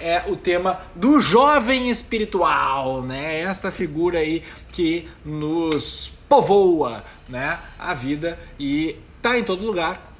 é 0.00 0.24
o 0.28 0.36
tema 0.36 0.82
do 0.94 1.20
jovem 1.20 1.90
espiritual, 1.90 3.02
né? 3.02 3.40
Esta 3.40 3.70
figura 3.70 4.18
aí 4.18 4.42
que 4.72 5.08
nos 5.24 6.12
povoa, 6.28 7.04
né, 7.28 7.58
a 7.78 7.92
vida 7.92 8.38
e 8.58 8.96
tá 9.20 9.36
em 9.38 9.42
todo 9.42 9.64
lugar, 9.64 10.10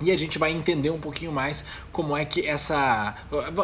e 0.00 0.10
a 0.10 0.16
gente 0.16 0.38
vai 0.38 0.50
entender 0.50 0.90
um 0.90 0.98
pouquinho 0.98 1.30
mais 1.30 1.64
como 1.92 2.16
é 2.16 2.24
que 2.24 2.46
essa. 2.46 3.14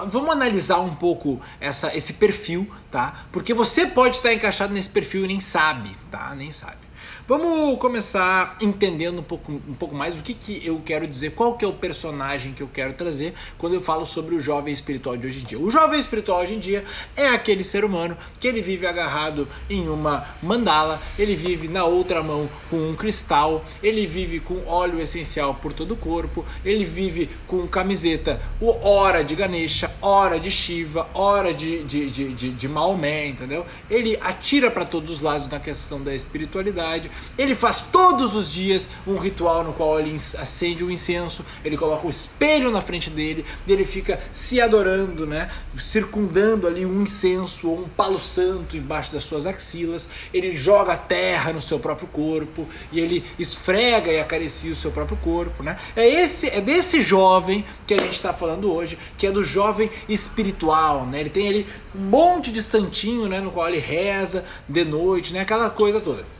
Vamos 0.08 0.30
analisar 0.30 0.80
um 0.80 0.94
pouco 0.94 1.40
essa, 1.58 1.96
esse 1.96 2.14
perfil, 2.14 2.70
tá? 2.90 3.26
Porque 3.32 3.54
você 3.54 3.86
pode 3.86 4.16
estar 4.16 4.34
encaixado 4.34 4.74
nesse 4.74 4.90
perfil 4.90 5.24
e 5.24 5.28
nem 5.28 5.40
sabe, 5.40 5.96
tá? 6.10 6.34
Nem 6.34 6.52
sabe. 6.52 6.85
Vamos 7.28 7.76
começar 7.80 8.56
entendendo 8.60 9.18
um 9.18 9.22
pouco, 9.22 9.50
um 9.50 9.74
pouco 9.74 9.96
mais 9.96 10.16
o 10.16 10.22
que, 10.22 10.32
que 10.32 10.64
eu 10.64 10.80
quero 10.84 11.08
dizer, 11.08 11.32
qual 11.32 11.56
que 11.56 11.64
é 11.64 11.68
o 11.68 11.72
personagem 11.72 12.52
que 12.52 12.62
eu 12.62 12.70
quero 12.72 12.92
trazer 12.92 13.34
quando 13.58 13.72
eu 13.72 13.80
falo 13.80 14.06
sobre 14.06 14.36
o 14.36 14.40
jovem 14.40 14.72
espiritual 14.72 15.16
de 15.16 15.26
hoje 15.26 15.40
em 15.40 15.42
dia. 15.42 15.58
O 15.58 15.68
jovem 15.68 15.98
espiritual 15.98 16.42
hoje 16.42 16.54
em 16.54 16.60
dia 16.60 16.84
é 17.16 17.26
aquele 17.26 17.64
ser 17.64 17.84
humano 17.84 18.16
que 18.38 18.46
ele 18.46 18.62
vive 18.62 18.86
agarrado 18.86 19.48
em 19.68 19.88
uma 19.88 20.24
mandala, 20.40 21.02
ele 21.18 21.34
vive 21.34 21.66
na 21.66 21.84
outra 21.84 22.22
mão 22.22 22.48
com 22.70 22.76
um 22.76 22.94
cristal, 22.94 23.64
ele 23.82 24.06
vive 24.06 24.38
com 24.38 24.64
óleo 24.64 25.00
essencial 25.00 25.52
por 25.52 25.72
todo 25.72 25.94
o 25.94 25.96
corpo, 25.96 26.44
ele 26.64 26.84
vive 26.84 27.28
com 27.48 27.66
camiseta, 27.66 28.40
hora 28.60 29.24
de 29.24 29.34
Ganesha, 29.34 29.92
hora 30.00 30.38
de 30.38 30.52
Shiva, 30.52 31.08
hora 31.12 31.52
de, 31.52 31.82
de, 31.82 32.08
de, 32.08 32.32
de, 32.32 32.50
de 32.52 32.68
Maomé, 32.68 33.26
entendeu? 33.26 33.66
Ele 33.90 34.16
atira 34.22 34.70
para 34.70 34.84
todos 34.84 35.10
os 35.10 35.20
lados 35.20 35.48
na 35.48 35.58
questão 35.58 36.00
da 36.00 36.14
espiritualidade, 36.14 37.15
ele 37.38 37.54
faz 37.54 37.84
todos 37.92 38.34
os 38.34 38.52
dias 38.52 38.88
um 39.06 39.16
ritual 39.16 39.62
no 39.62 39.72
qual 39.72 40.00
ele 40.00 40.14
acende 40.14 40.84
um 40.84 40.90
incenso, 40.90 41.44
ele 41.64 41.76
coloca 41.76 42.06
o 42.06 42.10
espelho 42.10 42.70
na 42.70 42.80
frente 42.80 43.10
dele, 43.10 43.44
ele 43.68 43.84
fica 43.84 44.18
se 44.32 44.60
adorando, 44.60 45.26
né? 45.26 45.50
Circundando 45.76 46.66
ali 46.66 46.86
um 46.86 47.02
incenso 47.02 47.68
ou 47.68 47.80
um 47.80 47.88
palo 47.88 48.18
santo 48.18 48.76
embaixo 48.76 49.12
das 49.12 49.24
suas 49.24 49.46
axilas. 49.46 50.08
Ele 50.32 50.56
joga 50.56 50.96
terra 50.96 51.52
no 51.52 51.60
seu 51.60 51.78
próprio 51.78 52.08
corpo 52.08 52.66
e 52.90 53.00
ele 53.00 53.24
esfrega 53.38 54.10
e 54.10 54.20
acaricia 54.20 54.72
o 54.72 54.76
seu 54.76 54.90
próprio 54.90 55.16
corpo, 55.18 55.62
né? 55.62 55.78
É 55.94 56.06
esse, 56.06 56.48
é 56.48 56.60
desse 56.60 57.02
jovem 57.02 57.64
que 57.86 57.94
a 57.94 57.98
gente 57.98 58.14
está 58.14 58.32
falando 58.32 58.72
hoje, 58.72 58.98
que 59.18 59.26
é 59.26 59.30
do 59.30 59.44
jovem 59.44 59.90
espiritual, 60.08 61.06
né? 61.06 61.20
Ele 61.20 61.30
tem 61.30 61.48
ali 61.48 61.66
um 61.94 62.00
monte 62.00 62.50
de 62.50 62.62
santinho, 62.62 63.28
né? 63.28 63.40
No 63.40 63.50
qual 63.50 63.68
ele 63.68 63.78
reza 63.78 64.44
de 64.68 64.84
noite, 64.84 65.32
né? 65.32 65.40
Aquela 65.40 65.70
coisa 65.70 66.00
toda. 66.00 66.35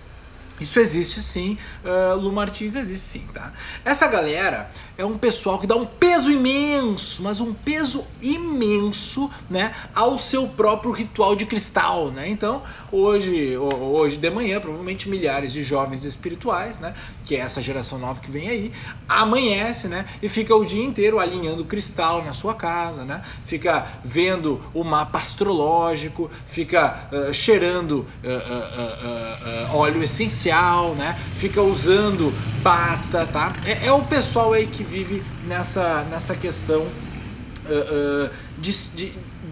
Isso 0.61 0.79
existe 0.79 1.21
sim, 1.21 1.59
uh, 1.85 2.17
Lu 2.17 2.33
Martins 2.33 2.75
existe 2.75 3.07
sim, 3.07 3.27
tá? 3.33 3.53
Essa 3.85 4.07
galera 4.07 4.71
é 4.99 5.05
um 5.05 5.19
pessoal 5.19 5.59
que 5.59 5.67
dá 5.67 5.77
um 5.77 5.85
peso 5.85 6.31
imenso, 6.31 7.23
mas 7.23 7.41
um 7.41 7.53
peso 7.53 8.05
imenso, 8.23 9.31
né, 9.51 9.75
ao 9.95 10.19
seu 10.19 10.49
próprio 10.49 10.91
ritual 10.91 11.37
de 11.37 11.45
cristal, 11.45 12.11
né? 12.11 12.29
Então, 12.29 12.63
hoje, 12.91 13.57
hoje 13.57 14.17
de 14.17 14.31
manhã, 14.31 14.59
provavelmente 14.61 15.09
milhares 15.09 15.53
de 15.53 15.63
jovens 15.63 16.05
espirituais, 16.05 16.79
né, 16.79 16.95
que 17.25 17.37
é 17.37 17.41
essa 17.41 17.61
geração 17.61 17.99
nova 17.99 18.21
que 18.21 18.31
vem 18.31 18.49
aí, 18.49 18.73
amanhece, 19.09 19.87
né, 19.87 20.07
e 20.23 20.29
fica 20.29 20.55
o 20.55 20.65
dia 20.65 20.83
inteiro 20.83 21.19
alinhando 21.19 21.65
cristal 21.65 22.25
na 22.25 22.33
sua 22.33 22.55
casa, 22.55 23.05
né? 23.05 23.21
Fica 23.45 23.87
vendo 24.05 24.63
o 24.73 24.83
mapa 24.83 25.19
astrológico, 25.19 26.31
fica 26.47 27.09
uh, 27.13 27.35
cheirando 27.35 28.07
uh, 28.25 29.77
óleo 29.77 30.03
essencial, 30.03 30.95
né? 30.95 31.19
Fica 31.39 31.61
usando 31.63 32.33
bata, 32.63 33.27
tá? 33.27 33.53
É, 33.65 33.87
é 33.87 33.93
o 33.93 34.03
pessoal 34.03 34.53
aí 34.53 34.67
que 34.67 34.86
vive 34.87 35.23
nessa, 35.47 36.05
nessa 36.05 36.35
questão 36.35 36.83
uh, 36.83 38.27
uh, 38.27 38.31
de, 38.59 38.73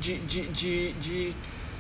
de, 0.00 0.18
de, 0.18 0.92
de, 0.92 1.36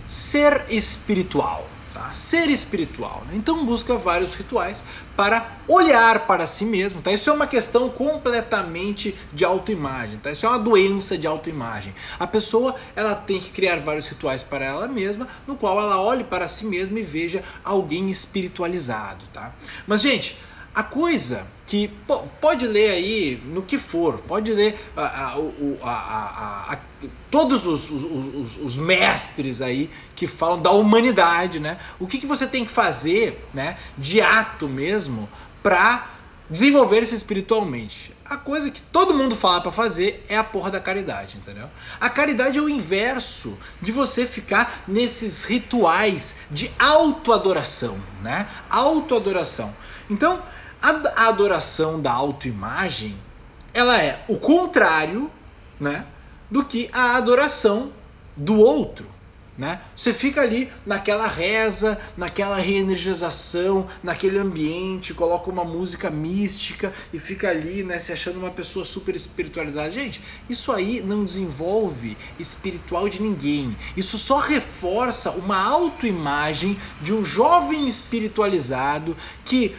ser 0.06 0.66
espiritual. 0.68 1.68
Tá? 1.94 2.12
Ser 2.12 2.50
espiritual. 2.50 3.22
Né? 3.28 3.34
Então 3.36 3.64
busca 3.64 3.96
vários 3.96 4.34
rituais 4.34 4.82
para 5.16 5.58
olhar 5.68 6.26
para 6.26 6.44
si 6.44 6.64
mesmo. 6.64 7.00
Tá? 7.00 7.12
Isso 7.12 7.30
é 7.30 7.32
uma 7.32 7.46
questão 7.46 7.88
completamente 7.88 9.14
de 9.32 9.44
autoimagem. 9.44 10.18
Tá? 10.18 10.32
Isso 10.32 10.44
é 10.44 10.48
uma 10.48 10.58
doença 10.58 11.16
de 11.16 11.26
autoimagem. 11.26 11.94
A 12.18 12.26
pessoa 12.26 12.74
ela 12.96 13.14
tem 13.14 13.38
que 13.38 13.50
criar 13.50 13.76
vários 13.76 14.08
rituais 14.08 14.42
para 14.42 14.64
ela 14.64 14.88
mesma, 14.88 15.28
no 15.46 15.54
qual 15.54 15.80
ela 15.80 16.00
olhe 16.00 16.24
para 16.24 16.48
si 16.48 16.66
mesma 16.66 16.98
e 16.98 17.02
veja 17.02 17.44
alguém 17.62 18.10
espiritualizado. 18.10 19.24
Tá? 19.32 19.54
Mas, 19.86 20.02
gente, 20.02 20.36
a 20.74 20.82
coisa 20.82 21.46
que 21.66 21.88
pode 22.40 22.66
ler 22.66 22.90
aí 22.90 23.42
no 23.46 23.62
que 23.62 23.78
for, 23.78 24.18
pode 24.18 24.52
ler 24.52 24.78
a, 24.96 25.34
a, 25.82 26.72
a, 26.72 26.78
todos 27.30 27.66
os, 27.66 27.90
os, 27.90 28.56
os, 28.58 28.76
mestres 28.76 29.62
aí 29.62 29.90
que 30.14 30.26
falam 30.26 30.60
da 30.60 30.70
humanidade, 30.72 31.58
né? 31.58 31.78
O 31.98 32.06
que, 32.06 32.18
que 32.18 32.26
você 32.26 32.46
tem 32.46 32.64
que 32.64 32.70
fazer, 32.70 33.46
né, 33.54 33.76
de 33.96 34.20
ato 34.20 34.68
mesmo, 34.68 35.28
para 35.62 36.10
desenvolver-se 36.50 37.14
espiritualmente? 37.14 38.14
A 38.26 38.36
coisa 38.36 38.70
que 38.70 38.82
todo 38.82 39.14
mundo 39.14 39.34
fala 39.34 39.60
para 39.62 39.72
fazer 39.72 40.24
é 40.28 40.36
a 40.36 40.44
porra 40.44 40.70
da 40.70 40.80
caridade, 40.80 41.38
entendeu? 41.38 41.70
A 41.98 42.10
caridade 42.10 42.58
é 42.58 42.60
o 42.60 42.68
inverso 42.68 43.58
de 43.80 43.90
você 43.90 44.26
ficar 44.26 44.84
nesses 44.86 45.44
rituais 45.44 46.36
de 46.50 46.70
autoadoração, 46.78 47.98
né? 48.22 48.46
Autoadoração. 48.68 49.74
Então, 50.10 50.42
a 50.84 51.28
adoração 51.28 52.00
da 52.00 52.12
autoimagem, 52.12 53.16
ela 53.72 54.00
é 54.00 54.22
o 54.28 54.38
contrário, 54.38 55.30
né, 55.80 56.06
do 56.50 56.64
que 56.64 56.90
a 56.92 57.16
adoração 57.16 57.92
do 58.36 58.58
outro. 58.58 59.14
Né? 59.56 59.80
Você 59.94 60.12
fica 60.12 60.40
ali 60.40 60.68
naquela 60.84 61.28
reza, 61.28 61.96
naquela 62.16 62.56
reenergização, 62.56 63.86
naquele 64.02 64.36
ambiente, 64.36 65.14
coloca 65.14 65.48
uma 65.48 65.64
música 65.64 66.10
mística 66.10 66.92
e 67.12 67.20
fica 67.20 67.50
ali 67.50 67.84
né, 67.84 68.00
se 68.00 68.12
achando 68.12 68.40
uma 68.40 68.50
pessoa 68.50 68.84
super 68.84 69.14
espiritualizada. 69.14 69.92
Gente, 69.92 70.20
isso 70.50 70.72
aí 70.72 71.00
não 71.00 71.24
desenvolve 71.24 72.16
espiritual 72.36 73.08
de 73.08 73.22
ninguém. 73.22 73.76
Isso 73.96 74.18
só 74.18 74.40
reforça 74.40 75.30
uma 75.30 75.56
autoimagem 75.56 76.76
de 77.00 77.14
um 77.14 77.24
jovem 77.24 77.86
espiritualizado 77.86 79.16
que 79.44 79.72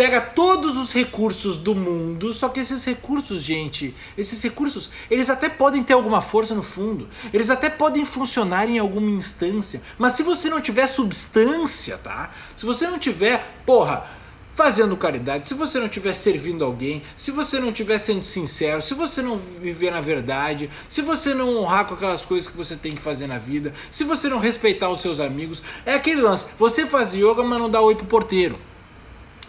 pega 0.00 0.18
todos 0.18 0.78
os 0.78 0.94
recursos 0.94 1.58
do 1.58 1.74
mundo, 1.74 2.32
só 2.32 2.48
que 2.48 2.58
esses 2.58 2.82
recursos, 2.86 3.42
gente, 3.42 3.94
esses 4.16 4.42
recursos, 4.42 4.90
eles 5.10 5.28
até 5.28 5.50
podem 5.50 5.82
ter 5.82 5.92
alguma 5.92 6.22
força 6.22 6.54
no 6.54 6.62
fundo, 6.62 7.06
eles 7.34 7.50
até 7.50 7.68
podem 7.68 8.06
funcionar 8.06 8.66
em 8.66 8.78
alguma 8.78 9.10
instância, 9.10 9.82
mas 9.98 10.14
se 10.14 10.22
você 10.22 10.48
não 10.48 10.58
tiver 10.58 10.86
substância, 10.86 11.98
tá? 11.98 12.30
Se 12.56 12.64
você 12.64 12.86
não 12.86 12.98
tiver, 12.98 13.60
porra, 13.66 14.06
fazendo 14.54 14.96
caridade, 14.96 15.46
se 15.46 15.52
você 15.52 15.78
não 15.78 15.84
estiver 15.84 16.14
servindo 16.14 16.64
alguém, 16.64 17.02
se 17.14 17.30
você 17.30 17.60
não 17.60 17.68
estiver 17.68 17.98
sendo 17.98 18.24
sincero, 18.24 18.80
se 18.80 18.94
você 18.94 19.20
não 19.20 19.38
viver 19.60 19.90
na 19.90 20.00
verdade, 20.00 20.70
se 20.88 21.02
você 21.02 21.34
não 21.34 21.58
honrar 21.58 21.86
com 21.86 21.92
aquelas 21.92 22.24
coisas 22.24 22.50
que 22.50 22.56
você 22.56 22.74
tem 22.74 22.92
que 22.92 23.02
fazer 23.02 23.26
na 23.26 23.36
vida, 23.36 23.74
se 23.90 24.04
você 24.04 24.30
não 24.30 24.38
respeitar 24.38 24.88
os 24.88 25.02
seus 25.02 25.20
amigos, 25.20 25.60
é 25.84 25.92
aquele 25.92 26.22
lance, 26.22 26.46
você 26.58 26.86
faz 26.86 27.12
yoga, 27.12 27.42
mas 27.42 27.58
não 27.58 27.68
dá 27.68 27.82
oi 27.82 27.94
pro 27.94 28.06
porteiro. 28.06 28.69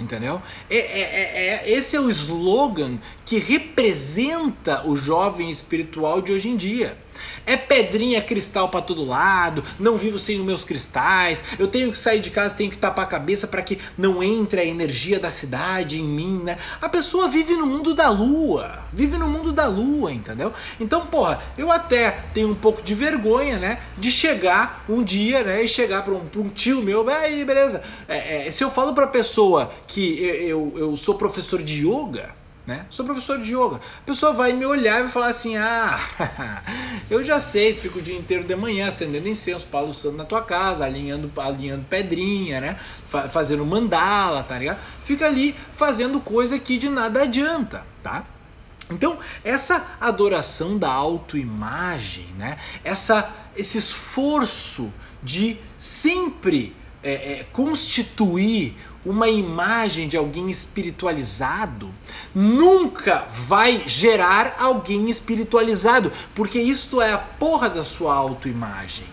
Entendeu? 0.01 0.41
É, 0.69 0.77
é, 0.77 1.01
é, 1.01 1.47
é, 1.65 1.71
esse 1.71 1.95
é 1.95 1.99
o 1.99 2.09
slogan 2.09 2.97
que 3.25 3.37
representa 3.37 4.87
o 4.87 4.95
jovem 4.95 5.49
espiritual 5.49 6.21
de 6.21 6.31
hoje 6.31 6.49
em 6.49 6.57
dia. 6.57 6.97
É 7.45 7.57
pedrinha 7.57 8.21
cristal 8.21 8.69
para 8.69 8.81
todo 8.81 9.03
lado, 9.03 9.63
não 9.79 9.97
vivo 9.97 10.19
sem 10.19 10.39
os 10.39 10.45
meus 10.45 10.63
cristais, 10.63 11.43
eu 11.57 11.67
tenho 11.67 11.91
que 11.91 11.97
sair 11.97 12.19
de 12.19 12.31
casa, 12.31 12.55
tenho 12.55 12.71
que 12.71 12.77
tapar 12.77 13.05
a 13.05 13.07
cabeça 13.07 13.47
para 13.47 13.61
que 13.61 13.77
não 13.97 14.23
entre 14.23 14.61
a 14.61 14.65
energia 14.65 15.19
da 15.19 15.31
cidade 15.31 15.99
em 15.99 16.03
mim, 16.03 16.41
né? 16.43 16.57
A 16.81 16.89
pessoa 16.89 17.27
vive 17.27 17.55
no 17.55 17.65
mundo 17.65 17.93
da 17.93 18.09
lua, 18.09 18.85
vive 18.93 19.17
no 19.17 19.27
mundo 19.27 19.51
da 19.51 19.67
lua, 19.67 20.11
entendeu? 20.11 20.53
Então, 20.79 21.05
porra, 21.05 21.41
eu 21.57 21.71
até 21.71 22.11
tenho 22.33 22.49
um 22.49 22.55
pouco 22.55 22.81
de 22.81 22.93
vergonha, 22.93 23.59
né, 23.59 23.79
de 23.97 24.11
chegar 24.11 24.83
um 24.87 25.03
dia, 25.03 25.43
né, 25.43 25.63
e 25.63 25.67
chegar 25.67 26.03
para 26.03 26.13
um, 26.13 26.27
um, 26.37 26.49
tio 26.49 26.81
meu, 26.81 27.07
aí, 27.09 27.43
beleza. 27.43 27.81
É, 28.07 28.47
é, 28.47 28.51
se 28.51 28.63
eu 28.63 28.69
falo 28.71 28.93
para 28.93 29.07
pessoa 29.07 29.71
que 29.87 30.23
eu, 30.23 30.71
eu, 30.73 30.73
eu 30.77 30.97
sou 30.97 31.15
professor 31.15 31.61
de 31.61 31.87
yoga, 31.87 32.40
né? 32.65 32.85
Sou 32.89 33.05
professor 33.05 33.39
de 33.39 33.51
yoga. 33.53 33.77
A 33.77 34.05
pessoa 34.05 34.33
vai 34.33 34.53
me 34.53 34.65
olhar 34.65 34.99
e 34.99 35.03
vai 35.03 35.11
falar 35.11 35.27
assim: 35.27 35.57
ah, 35.57 35.99
eu 37.09 37.23
já 37.23 37.39
sei, 37.39 37.73
tu 37.73 37.81
fica 37.81 37.99
o 37.99 38.01
dia 38.01 38.17
inteiro 38.17 38.43
de 38.43 38.55
manhã 38.55 38.87
acendendo 38.87 39.27
incenso, 39.27 39.67
Paulo 39.67 39.93
Santo 39.93 40.17
na 40.17 40.25
tua 40.25 40.41
casa, 40.41 40.85
alinhando, 40.85 41.31
alinhando 41.39 41.85
pedrinha, 41.89 42.61
né? 42.61 42.77
Fazendo 43.31 43.65
mandala, 43.65 44.43
tá 44.43 44.57
ligado? 44.57 44.79
Fica 45.03 45.25
ali 45.25 45.55
fazendo 45.73 46.19
coisa 46.19 46.59
que 46.59 46.77
de 46.77 46.89
nada 46.89 47.23
adianta, 47.23 47.85
tá? 48.03 48.25
Então, 48.89 49.17
essa 49.43 49.97
adoração 49.99 50.77
da 50.77 50.91
autoimagem, 50.91 52.27
né? 52.37 52.57
Essa, 52.83 53.31
esse 53.55 53.77
esforço 53.77 54.93
de 55.23 55.57
sempre 55.77 56.75
é, 57.03 57.39
é, 57.39 57.43
constituir 57.51 58.75
uma 59.05 59.27
imagem 59.27 60.07
de 60.07 60.15
alguém 60.15 60.49
espiritualizado, 60.49 61.91
nunca 62.33 63.27
vai 63.31 63.83
gerar 63.87 64.55
alguém 64.59 65.09
espiritualizado, 65.09 66.11
porque 66.35 66.59
isto 66.59 67.01
é 67.01 67.11
a 67.11 67.17
porra 67.17 67.69
da 67.69 67.83
sua 67.83 68.13
autoimagem. 68.13 69.05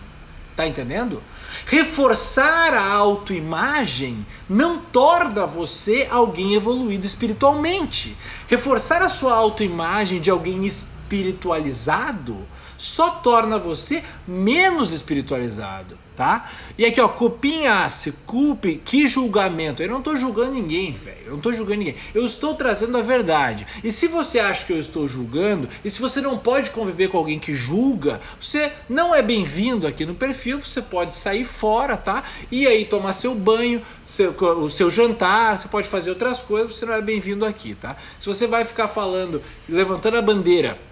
Tá 0.55 0.67
entendendo? 0.67 1.23
Reforçar 1.65 2.73
a 2.73 2.91
autoimagem 2.91 4.25
não 4.47 4.79
torna 4.79 5.45
você 5.45 6.07
alguém 6.11 6.53
evoluído 6.53 7.07
espiritualmente. 7.07 8.17
Reforçar 8.47 9.01
a 9.01 9.09
sua 9.09 9.33
autoimagem 9.35 10.19
de 10.19 10.29
alguém 10.29 10.65
espiritualizado 10.65 12.45
só 12.79 13.09
torna 13.09 13.59
você 13.59 14.01
menos 14.25 14.93
espiritualizado, 14.93 15.97
tá? 16.15 16.49
E 16.77 16.85
aqui, 16.85 17.01
ó, 17.01 17.09
cupinha-se, 17.09 18.13
culpe, 18.25 18.81
que 18.83 19.05
julgamento. 19.05 19.83
Eu 19.83 19.89
não 19.89 20.01
tô 20.01 20.15
julgando 20.15 20.53
ninguém, 20.53 20.93
velho. 20.93 21.17
Eu 21.25 21.33
não 21.33 21.39
tô 21.41 21.51
julgando 21.51 21.79
ninguém. 21.79 21.95
Eu 22.15 22.25
estou 22.25 22.55
trazendo 22.55 22.97
a 22.97 23.01
verdade. 23.01 23.67
E 23.83 23.91
se 23.91 24.07
você 24.07 24.39
acha 24.39 24.65
que 24.65 24.71
eu 24.71 24.79
estou 24.79 25.09
julgando, 25.09 25.67
e 25.83 25.89
se 25.89 25.99
você 25.99 26.21
não 26.21 26.37
pode 26.37 26.71
conviver 26.71 27.09
com 27.09 27.17
alguém 27.17 27.37
que 27.37 27.53
julga, 27.53 28.21
você 28.39 28.71
não 28.87 29.13
é 29.13 29.21
bem-vindo 29.21 29.85
aqui 29.85 30.05
no 30.05 30.15
perfil, 30.15 30.61
você 30.61 30.81
pode 30.81 31.17
sair 31.17 31.43
fora, 31.43 31.97
tá? 31.97 32.23
E 32.49 32.65
aí 32.65 32.85
tomar 32.85 33.11
seu 33.11 33.35
banho, 33.35 33.81
seu, 34.05 34.31
o 34.31 34.69
seu 34.69 34.89
jantar, 34.89 35.57
você 35.57 35.67
pode 35.67 35.89
fazer 35.89 36.11
outras 36.11 36.41
coisas, 36.41 36.77
você 36.77 36.85
não 36.85 36.93
é 36.93 37.01
bem-vindo 37.01 37.45
aqui, 37.45 37.75
tá? 37.75 37.97
Se 38.17 38.25
você 38.25 38.47
vai 38.47 38.63
ficar 38.63 38.87
falando, 38.87 39.43
levantando 39.67 40.15
a 40.15 40.21
bandeira 40.21 40.88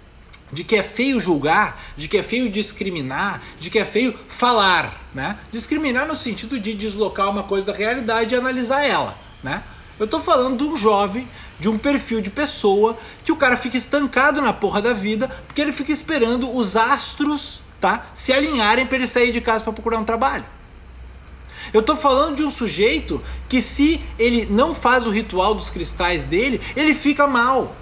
de 0.51 0.63
que 0.63 0.75
é 0.75 0.83
feio 0.83 1.19
julgar, 1.19 1.81
de 1.97 2.07
que 2.07 2.17
é 2.17 2.23
feio 2.23 2.49
discriminar, 2.49 3.41
de 3.59 3.69
que 3.69 3.79
é 3.79 3.85
feio 3.85 4.17
falar, 4.27 5.01
né? 5.13 5.37
Discriminar 5.51 6.07
no 6.07 6.15
sentido 6.15 6.59
de 6.59 6.73
deslocar 6.73 7.29
uma 7.29 7.43
coisa 7.43 7.67
da 7.67 7.73
realidade 7.73 8.33
e 8.33 8.37
analisar 8.37 8.85
ela, 8.85 9.17
né? 9.43 9.63
Eu 9.99 10.07
tô 10.07 10.19
falando 10.19 10.57
de 10.57 10.63
um 10.63 10.77
jovem, 10.77 11.27
de 11.59 11.67
um 11.67 11.77
perfil 11.77 12.21
de 12.21 12.29
pessoa 12.29 12.97
que 13.23 13.31
o 13.31 13.35
cara 13.35 13.57
fica 13.57 13.75
estancado 13.75 14.41
na 14.41 14.53
porra 14.53 14.81
da 14.81 14.93
vida, 14.93 15.27
porque 15.47 15.59
ele 15.59 15.71
fica 15.71 15.91
esperando 15.91 16.55
os 16.55 16.75
astros, 16.75 17.61
tá? 17.79 18.05
Se 18.13 18.31
alinharem 18.31 18.85
para 18.85 18.97
ele 18.97 19.07
sair 19.07 19.31
de 19.31 19.41
casa 19.41 19.63
para 19.63 19.73
procurar 19.73 19.97
um 19.97 20.05
trabalho. 20.05 20.45
Eu 21.73 21.81
tô 21.81 21.95
falando 21.97 22.37
de 22.37 22.43
um 22.43 22.49
sujeito 22.49 23.21
que 23.49 23.59
se 23.59 24.01
ele 24.17 24.45
não 24.45 24.73
faz 24.73 25.05
o 25.05 25.09
ritual 25.09 25.53
dos 25.53 25.69
cristais 25.69 26.23
dele, 26.23 26.61
ele 26.75 26.93
fica 26.93 27.27
mal 27.27 27.75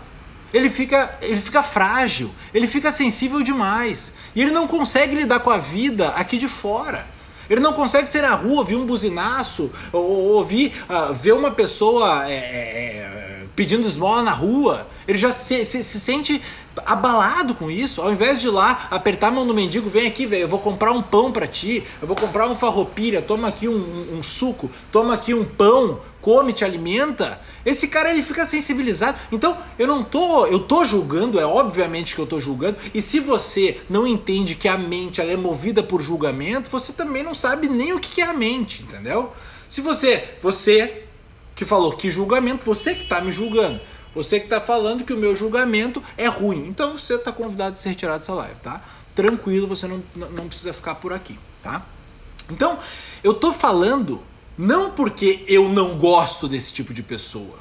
ele 0.55 0.69
fica, 0.69 1.17
ele 1.21 1.35
fica 1.35 1.61
frágil, 1.61 2.31
ele 2.53 2.65
fica 2.65 2.89
sensível 2.89 3.41
demais. 3.41 4.13
E 4.33 4.41
ele 4.41 4.51
não 4.51 4.67
consegue 4.67 5.13
lidar 5.13 5.41
com 5.41 5.49
a 5.49 5.57
vida 5.57 6.09
aqui 6.09 6.37
de 6.37 6.47
fora. 6.47 7.05
Ele 7.49 7.59
não 7.59 7.73
consegue 7.73 8.07
ser 8.07 8.21
na 8.21 8.33
rua, 8.33 8.59
ouvir 8.59 8.77
um 8.77 8.85
buzinaço, 8.85 9.69
ou, 9.91 10.01
ouvir, 10.37 10.71
uh, 10.89 11.13
ver 11.13 11.33
uma 11.33 11.51
pessoa 11.51 12.25
é, 12.25 12.33
é, 12.33 12.37
é, 12.37 13.43
pedindo 13.53 13.85
esmola 13.85 14.23
na 14.23 14.31
rua. 14.31 14.87
Ele 15.05 15.17
já 15.17 15.33
se, 15.33 15.65
se, 15.65 15.83
se, 15.83 15.99
sente 15.99 16.41
abalado 16.85 17.53
com 17.53 17.69
isso. 17.69 18.01
Ao 18.01 18.09
invés 18.13 18.39
de 18.39 18.47
ir 18.47 18.51
lá 18.51 18.87
apertar 18.89 19.27
a 19.27 19.31
mão 19.31 19.45
do 19.45 19.53
mendigo, 19.53 19.89
vem 19.89 20.07
aqui, 20.07 20.25
velho, 20.25 20.43
eu 20.43 20.47
vou 20.47 20.59
comprar 20.59 20.93
um 20.93 21.01
pão 21.01 21.33
para 21.33 21.45
ti, 21.45 21.83
eu 22.01 22.07
vou 22.07 22.15
comprar 22.15 22.47
um 22.47 22.55
farroupilha, 22.55 23.21
toma 23.21 23.49
aqui 23.49 23.67
um, 23.67 23.75
um, 23.75 24.19
um 24.19 24.23
suco, 24.23 24.71
toma 24.89 25.13
aqui 25.13 25.33
um 25.33 25.43
pão, 25.43 25.99
come, 26.25 26.53
te 26.53 26.65
alimenta. 26.65 27.39
Esse 27.63 27.87
cara 27.87 28.09
ele 28.09 28.23
fica 28.23 28.47
sensibilizado. 28.47 29.15
Então, 29.31 29.55
eu 29.77 29.85
não 29.85 30.03
tô, 30.03 30.47
eu 30.47 30.57
tô 30.57 30.83
julgando, 30.83 31.39
é 31.39 31.45
obviamente 31.45 32.15
que 32.15 32.19
eu 32.19 32.25
tô 32.25 32.39
julgando. 32.39 32.77
E 32.95 32.99
se 32.99 33.19
você 33.19 33.79
não 33.87 34.07
entende 34.07 34.55
que 34.55 34.67
a 34.67 34.75
mente 34.75 35.21
ela 35.21 35.31
é 35.31 35.37
movida 35.37 35.83
por 35.83 36.01
julgamento, 36.01 36.67
você 36.71 36.91
também 36.91 37.21
não 37.21 37.35
sabe 37.35 37.67
nem 37.67 37.93
o 37.93 37.99
que 37.99 38.21
é 38.21 38.25
a 38.25 38.33
mente, 38.33 38.81
entendeu? 38.81 39.33
Se 39.69 39.81
você, 39.81 40.37
você 40.41 41.03
que 41.53 41.63
falou 41.63 41.93
que 41.95 42.09
julgamento, 42.09 42.65
você 42.65 42.95
que 42.95 43.03
está 43.03 43.21
me 43.21 43.31
julgando. 43.31 43.79
Você 44.15 44.39
que 44.39 44.47
está 44.47 44.59
falando 44.59 45.03
que 45.03 45.13
o 45.13 45.17
meu 45.17 45.35
julgamento 45.35 46.01
é 46.17 46.25
ruim. 46.25 46.65
Então 46.67 46.97
você 46.97 47.13
está 47.13 47.31
convidado 47.31 47.73
a 47.73 47.75
se 47.75 47.87
retirar 47.87 48.17
dessa 48.17 48.33
live, 48.33 48.59
tá? 48.61 48.81
Tranquilo, 49.13 49.67
você 49.67 49.87
não, 49.87 50.01
não 50.15 50.47
precisa 50.47 50.73
ficar 50.73 50.95
por 50.95 51.13
aqui, 51.13 51.37
tá? 51.61 51.85
Então, 52.49 52.79
eu 53.23 53.33
tô 53.33 53.53
falando 53.53 54.23
não 54.57 54.91
porque 54.91 55.43
eu 55.47 55.69
não 55.69 55.97
gosto 55.97 56.47
desse 56.47 56.73
tipo 56.73 56.93
de 56.93 57.03
pessoa. 57.03 57.59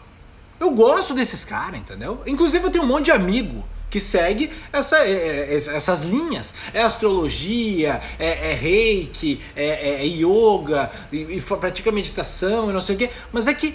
Eu 0.58 0.70
gosto 0.70 1.14
desses 1.14 1.44
caras, 1.44 1.81
entendeu? 1.81 2.23
Inclusive 2.26 2.64
eu 2.64 2.70
tenho 2.70 2.85
um 2.85 2.87
monte 2.87 3.06
de 3.06 3.11
amigo 3.11 3.64
que 3.91 4.00
segue 4.00 4.50
essa, 4.73 4.99
é, 5.06 5.55
é, 5.55 5.55
essas 5.55 6.02
linhas. 6.02 6.52
É 6.73 6.82
astrologia, 6.82 8.00
é, 8.19 8.50
é 8.50 8.55
reiki, 8.55 9.41
é, 9.55 10.02
é 10.02 10.06
yoga, 10.06 10.91
e, 11.12 11.19
e 11.19 11.41
pratica 11.41 11.93
meditação 11.93 12.70
e 12.70 12.73
não 12.73 12.81
sei 12.81 12.96
o 12.96 12.99
quê. 12.99 13.11
Mas 13.32 13.46
é 13.46 13.55
que 13.55 13.75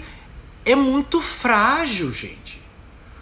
é 0.64 0.74
muito 0.74 1.22
frágil, 1.22 2.10
gente. 2.12 2.59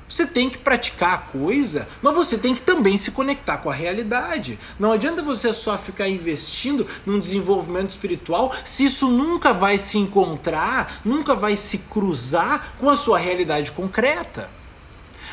Você 0.08 0.26
tem 0.26 0.48
que 0.48 0.56
praticar 0.56 1.14
a 1.14 1.18
coisa, 1.18 1.86
mas 2.00 2.14
você 2.14 2.38
tem 2.38 2.54
que 2.54 2.62
também 2.62 2.96
se 2.96 3.10
conectar 3.10 3.58
com 3.58 3.68
a 3.68 3.74
realidade. 3.74 4.58
Não 4.78 4.92
adianta 4.92 5.22
você 5.22 5.52
só 5.52 5.76
ficar 5.76 6.08
investindo 6.08 6.86
num 7.04 7.20
desenvolvimento 7.20 7.90
espiritual 7.90 8.54
se 8.64 8.86
isso 8.86 9.08
nunca 9.08 9.52
vai 9.52 9.76
se 9.76 9.98
encontrar, 9.98 11.00
nunca 11.04 11.34
vai 11.34 11.56
se 11.56 11.78
cruzar 11.78 12.74
com 12.78 12.88
a 12.88 12.96
sua 12.96 13.18
realidade 13.18 13.72
concreta. 13.72 14.48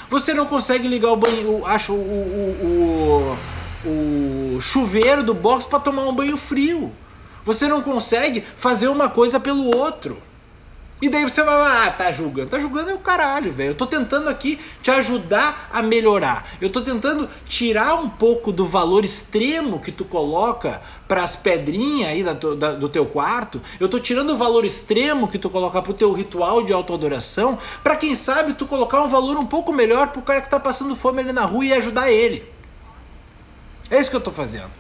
Você 0.10 0.34
não 0.34 0.46
consegue 0.46 0.88
ligar 0.88 1.12
o 1.12 1.16
banho, 1.16 1.66
acho 1.66 1.94
o, 1.94 1.96
o, 1.96 3.38
o, 3.86 4.56
o 4.58 4.62
chuveiro 4.62 5.24
do 5.24 5.34
box 5.34 5.66
para 5.66 5.80
tomar 5.80 6.04
um 6.04 6.14
banho 6.14 6.38
frio. 6.38 6.94
Você 7.46 7.68
não 7.68 7.82
consegue 7.82 8.44
fazer 8.56 8.88
uma 8.88 9.08
coisa 9.08 9.40
pelo 9.40 9.76
outro. 9.76 10.22
E 11.06 11.10
daí 11.10 11.24
você 11.24 11.44
vai 11.44 11.56
lá, 11.56 11.86
ah, 11.86 11.92
tá 11.92 12.12
julgando. 12.12 12.50
Tá 12.50 12.58
julgando 12.58 12.90
é 12.90 12.94
o 12.96 12.98
caralho, 12.98 13.52
velho. 13.52 13.70
Eu 13.70 13.76
tô 13.76 13.86
tentando 13.86 14.28
aqui 14.28 14.60
te 14.82 14.90
ajudar 14.90 15.70
a 15.72 15.80
melhorar. 15.84 16.50
Eu 16.60 16.68
tô 16.68 16.82
tentando 16.82 17.30
tirar 17.48 17.94
um 17.94 18.10
pouco 18.10 18.52
do 18.52 18.66
valor 18.66 19.06
extremo 19.06 19.80
que 19.80 19.92
tu 19.92 20.04
coloca 20.04 20.82
para 21.08 21.22
as 21.22 21.36
pedrinhas 21.36 22.10
aí 22.10 22.24
da, 22.24 22.34
da, 22.34 22.74
do 22.74 22.90
teu 22.90 23.06
quarto. 23.06 23.62
Eu 23.80 23.88
tô 23.88 24.00
tirando 24.00 24.32
o 24.32 24.36
valor 24.36 24.66
extremo 24.66 25.28
que 25.28 25.38
tu 25.38 25.48
coloca 25.48 25.80
pro 25.80 25.94
teu 25.94 26.12
ritual 26.12 26.64
de 26.64 26.74
autoadoração, 26.74 27.60
para 27.84 27.96
quem 27.96 28.16
sabe 28.16 28.54
tu 28.54 28.66
colocar 28.66 29.04
um 29.04 29.08
valor 29.08 29.38
um 29.38 29.46
pouco 29.46 29.72
melhor 29.72 30.08
pro 30.08 30.24
cara 30.24 30.42
que 30.42 30.50
tá 30.50 30.60
passando 30.60 30.96
fome 30.96 31.20
ali 31.20 31.32
na 31.32 31.46
rua 31.46 31.66
e 31.66 31.74
ajudar 31.74 32.12
ele. 32.12 32.44
É 33.92 34.00
isso 34.00 34.10
que 34.10 34.16
eu 34.16 34.22
tô 34.22 34.32
fazendo. 34.32 34.72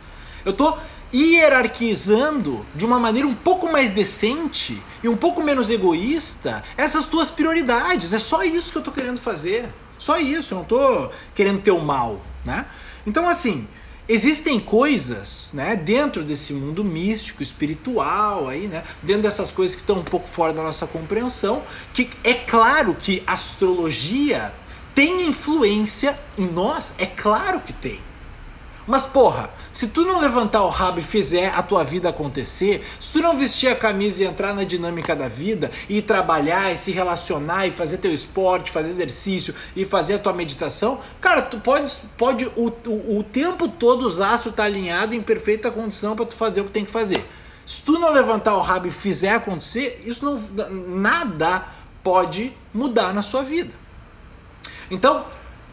Eu 0.43 0.53
tô 0.53 0.75
hierarquizando 1.13 2.65
de 2.75 2.85
uma 2.85 2.99
maneira 2.99 3.27
um 3.27 3.35
pouco 3.35 3.71
mais 3.71 3.91
decente 3.91 4.81
e 5.03 5.07
um 5.07 5.15
pouco 5.15 5.41
menos 5.41 5.69
egoísta 5.69 6.63
essas 6.75 7.05
tuas 7.05 7.31
prioridades. 7.31 8.13
É 8.13 8.19
só 8.19 8.43
isso 8.43 8.71
que 8.71 8.77
eu 8.77 8.83
tô 8.83 8.91
querendo 8.91 9.19
fazer. 9.19 9.73
Só 9.97 10.17
isso, 10.17 10.53
eu 10.53 10.59
não 10.59 10.65
tô 10.65 11.09
querendo 11.33 11.61
ter 11.61 11.71
o 11.71 11.79
mal, 11.79 12.21
né? 12.43 12.65
Então 13.07 13.29
assim, 13.29 13.67
existem 14.07 14.59
coisas, 14.59 15.51
né, 15.53 15.75
dentro 15.75 16.23
desse 16.23 16.53
mundo 16.53 16.83
místico, 16.83 17.41
espiritual 17.41 18.49
aí, 18.49 18.67
né, 18.67 18.83
dentro 19.01 19.23
dessas 19.23 19.51
coisas 19.51 19.75
que 19.75 19.81
estão 19.81 19.99
um 19.99 20.03
pouco 20.03 20.27
fora 20.27 20.53
da 20.53 20.61
nossa 20.61 20.85
compreensão, 20.85 21.63
que 21.93 22.09
é 22.23 22.33
claro 22.33 22.95
que 22.95 23.23
astrologia 23.25 24.53
tem 24.93 25.27
influência 25.27 26.17
em 26.37 26.47
nós, 26.47 26.93
é 26.97 27.05
claro 27.05 27.59
que 27.59 27.73
tem. 27.73 27.99
Mas 28.87 29.03
porra, 29.05 29.49
se 29.71 29.87
tu 29.87 30.05
não 30.05 30.19
levantar 30.19 30.63
o 30.63 30.69
rabo 30.69 30.99
e 30.99 31.03
fizer 31.03 31.51
a 31.55 31.63
tua 31.63 31.83
vida 31.83 32.09
acontecer, 32.09 32.85
se 32.99 33.11
tu 33.11 33.19
não 33.19 33.35
vestir 33.35 33.67
a 33.67 33.75
camisa 33.75 34.23
e 34.23 34.27
entrar 34.27 34.53
na 34.53 34.63
dinâmica 34.63 35.15
da 35.15 35.27
vida 35.27 35.71
e 35.89 36.03
trabalhar 36.03 36.71
e 36.71 36.77
se 36.77 36.91
relacionar 36.91 37.65
e 37.65 37.71
fazer 37.71 37.97
teu 37.97 38.13
esporte, 38.13 38.71
fazer 38.71 38.89
exercício 38.89 39.55
e 39.75 39.85
fazer 39.85 40.15
a 40.15 40.19
tua 40.19 40.33
meditação, 40.33 40.99
cara, 41.19 41.41
tu 41.41 41.59
pode, 41.59 41.91
pode 42.15 42.45
o, 42.55 42.67
o, 42.67 43.17
o 43.19 43.23
tempo 43.23 43.67
todo 43.67 44.05
os 44.05 44.19
estar 44.19 44.51
tá 44.55 44.63
alinhado 44.63 45.15
em 45.15 45.21
perfeita 45.21 45.71
condição 45.71 46.15
para 46.15 46.25
tu 46.25 46.35
fazer 46.35 46.61
o 46.61 46.65
que 46.65 46.71
tem 46.71 46.85
que 46.85 46.91
fazer. 46.91 47.25
Se 47.65 47.81
tu 47.81 47.97
não 47.97 48.13
levantar 48.13 48.55
o 48.55 48.61
rabo 48.61 48.87
e 48.87 48.91
fizer 48.91 49.31
acontecer, 49.31 50.03
isso 50.05 50.23
não 50.23 50.39
nada 50.69 51.65
pode 52.03 52.53
mudar 52.71 53.11
na 53.11 53.23
sua 53.23 53.41
vida. 53.41 53.73
Então, 54.91 55.25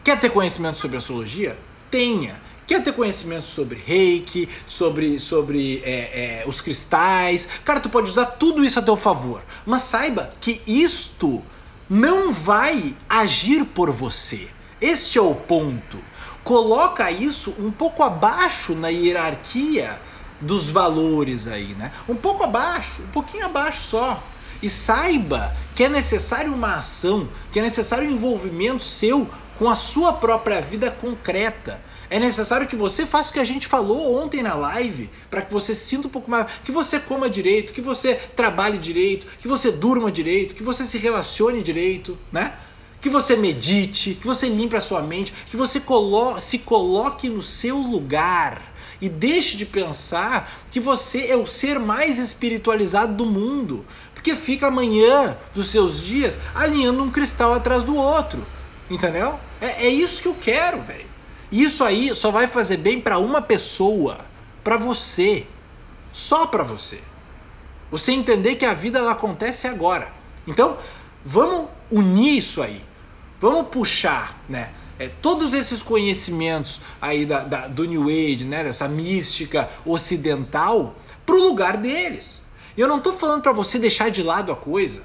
quer 0.03 0.19
ter 0.19 0.31
conhecimento 0.31 0.79
sobre 0.79 0.97
astrologia? 0.97 1.55
Tenha. 1.91 2.41
Quer 2.65 2.81
ter 2.81 2.93
conhecimento 2.93 3.45
sobre 3.45 3.81
reiki, 3.85 4.47
sobre, 4.65 5.19
sobre 5.19 5.81
é, 5.83 6.41
é, 6.41 6.47
os 6.47 6.61
cristais? 6.61 7.47
Cara, 7.65 7.79
tu 7.79 7.89
pode 7.89 8.09
usar 8.09 8.25
tudo 8.25 8.63
isso 8.63 8.79
a 8.79 8.81
teu 8.81 8.95
favor. 8.95 9.43
Mas 9.65 9.81
saiba 9.81 10.33
que 10.39 10.61
isto 10.65 11.43
não 11.89 12.31
vai 12.31 12.95
agir 13.09 13.65
por 13.65 13.91
você. 13.91 14.47
Este 14.79 15.17
é 15.17 15.21
o 15.21 15.35
ponto. 15.35 15.99
Coloca 16.43 17.11
isso 17.11 17.53
um 17.59 17.71
pouco 17.71 18.01
abaixo 18.01 18.73
na 18.73 18.87
hierarquia 18.87 19.99
dos 20.39 20.69
valores 20.69 21.47
aí, 21.47 21.73
né? 21.75 21.91
Um 22.07 22.15
pouco 22.15 22.43
abaixo, 22.43 23.01
um 23.01 23.07
pouquinho 23.07 23.45
abaixo 23.45 23.81
só. 23.81 24.23
E 24.61 24.69
saiba 24.69 25.53
que 25.75 25.83
é 25.83 25.89
necessário 25.89 26.53
uma 26.53 26.75
ação, 26.75 27.29
que 27.51 27.59
é 27.59 27.61
necessário 27.61 28.09
um 28.09 28.13
envolvimento 28.13 28.83
seu 28.83 29.29
com 29.57 29.69
a 29.69 29.75
sua 29.75 30.13
própria 30.13 30.61
vida 30.61 30.89
concreta 30.89 31.81
É 32.13 32.19
necessário 32.19 32.67
que 32.67 32.75
você 32.75 33.07
faça 33.07 33.31
o 33.31 33.33
que 33.33 33.39
a 33.39 33.43
gente 33.43 33.65
falou 33.65 34.21
ontem 34.21 34.43
na 34.43 34.53
live, 34.53 35.09
para 35.31 35.41
que 35.41 35.51
você 35.51 35.73
se 35.73 35.83
sinta 35.83 36.07
um 36.07 36.11
pouco 36.11 36.29
mais, 36.29 36.45
que 36.63 36.71
você 36.71 36.99
coma 36.99 37.27
direito, 37.27 37.73
que 37.73 37.81
você 37.81 38.13
trabalhe 38.13 38.77
direito, 38.77 39.25
que 39.39 39.47
você 39.47 39.71
durma 39.71 40.11
direito, 40.11 40.53
que 40.53 40.61
você 40.61 40.85
se 40.85 40.99
relacione 40.99 41.63
direito, 41.63 42.15
né? 42.31 42.53
Que 43.01 43.09
você 43.09 43.35
medite, 43.35 44.13
que 44.13 44.27
você 44.27 44.47
limpe 44.47 44.75
a 44.75 44.79
sua 44.79 45.01
mente, 45.01 45.33
que 45.47 45.57
você 45.57 45.79
colo 45.79 46.39
se 46.39 46.59
coloque 46.59 47.27
no 47.29 47.41
seu 47.41 47.77
lugar 47.77 48.61
e 49.01 49.09
deixe 49.09 49.57
de 49.57 49.65
pensar 49.65 50.67
que 50.69 50.79
você 50.79 51.25
é 51.29 51.35
o 51.35 51.47
ser 51.47 51.79
mais 51.79 52.19
espiritualizado 52.19 53.15
do 53.15 53.25
mundo, 53.25 53.83
porque 54.13 54.35
fica 54.35 54.67
amanhã 54.67 55.35
dos 55.55 55.69
seus 55.69 55.99
dias 55.99 56.39
alinhando 56.53 57.01
um 57.01 57.09
cristal 57.09 57.55
atrás 57.55 57.83
do 57.83 57.95
outro, 57.95 58.45
entendeu? 58.87 59.39
É, 59.59 59.87
é 59.87 59.89
isso 59.89 60.21
que 60.21 60.27
eu 60.27 60.35
quero, 60.39 60.79
velho. 60.79 61.12
Isso 61.53 61.83
aí 61.83 62.15
só 62.15 62.31
vai 62.31 62.47
fazer 62.47 62.77
bem 62.77 62.99
para 62.99 63.19
uma 63.19 63.39
pessoa, 63.39 64.25
para 64.63 64.75
você, 64.75 65.45
só 66.11 66.47
para 66.47 66.63
você. 66.63 66.99
Você 67.91 68.11
entender 68.11 68.55
que 68.55 68.65
a 68.65 68.73
vida 68.73 68.97
ela 68.97 69.11
acontece 69.11 69.67
agora. 69.67 70.11
Então, 70.47 70.79
vamos 71.23 71.69
unir 71.91 72.39
isso 72.39 72.59
aí. 72.59 72.83
Vamos 73.39 73.67
puxar, 73.67 74.41
né? 74.49 74.73
É, 74.97 75.07
todos 75.07 75.53
esses 75.53 75.83
conhecimentos 75.83 76.81
aí 76.99 77.23
da, 77.23 77.43
da, 77.43 77.67
do 77.67 77.85
New 77.85 78.07
Age, 78.09 78.45
né, 78.45 78.63
dessa 78.63 78.87
mística 78.87 79.69
ocidental, 79.85 80.95
pro 81.23 81.39
lugar 81.39 81.77
deles. 81.77 82.41
Eu 82.75 82.87
não 82.87 82.97
estou 82.97 83.13
falando 83.13 83.43
para 83.43 83.51
você 83.51 83.77
deixar 83.77 84.09
de 84.09 84.23
lado 84.23 84.51
a 84.51 84.55
coisa. 84.55 85.03